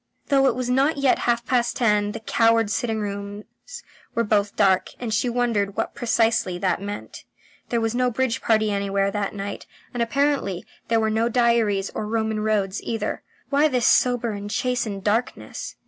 Though 0.29 0.47
it 0.47 0.55
was 0.55 0.67
not 0.67 0.97
yet 0.97 1.19
half 1.29 1.45
past 1.45 1.75
ten 1.75 2.11
the 2.13 2.19
cowards' 2.19 2.73
sitting 2.73 3.01
rooms 3.01 3.45
were 4.15 4.23
both 4.23 4.55
dark, 4.55 4.89
and 4.99 5.13
she 5.13 5.29
wondered 5.29 5.75
what 5.77 5.93
precisely 5.93 6.57
that 6.57 6.81
meant. 6.81 7.23
There 7.69 7.79
was 7.79 7.93
no 7.93 8.09
bridge 8.09 8.41
party 8.41 8.71
anywhere 8.71 9.11
that 9.11 9.35
night, 9.35 9.67
and 9.93 10.01
apparently 10.01 10.65
there 10.87 10.99
were 10.99 11.11
no 11.11 11.29
diaries 11.29 11.91
or 11.93 12.07
Roman 12.07 12.39
roads 12.39 12.81
either. 12.81 13.21
Why 13.51 13.67
this 13.67 13.85
sober 13.85 14.31
and 14.31 14.49
chastened 14.49 15.03
darkness. 15.03 15.75